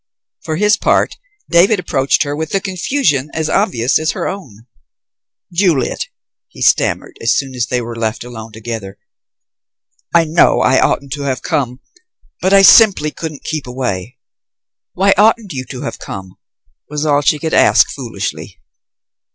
For 0.43 0.55
his 0.55 0.77
part, 0.77 1.19
David 1.47 1.79
approached 1.79 2.23
her 2.23 2.35
with 2.35 2.55
a 2.55 2.59
confusion 2.59 3.29
as 3.35 3.51
obvious 3.51 3.99
as 3.99 4.13
her 4.13 4.27
own. 4.27 4.65
"Juliet," 5.53 6.07
he 6.47 6.59
stammered 6.63 7.19
as 7.21 7.33
soon 7.35 7.53
as 7.53 7.67
they 7.67 7.81
were 7.83 7.95
left 7.95 8.23
alone 8.23 8.51
together, 8.51 8.97
"I 10.11 10.23
know 10.25 10.59
I 10.59 10.79
oughtn't 10.79 11.13
to 11.13 11.21
have 11.25 11.43
come, 11.43 11.81
but 12.41 12.51
I 12.51 12.63
simply 12.63 13.11
couldn't 13.11 13.43
keep 13.43 13.67
away." 13.67 14.17
"Why 14.93 15.13
oughtn't 15.19 15.53
you 15.53 15.65
to 15.65 15.81
have 15.83 15.99
come?" 15.99 16.39
was 16.89 17.05
all 17.05 17.21
she 17.21 17.37
could 17.37 17.53
ask 17.53 17.91
foolishly. 17.91 18.59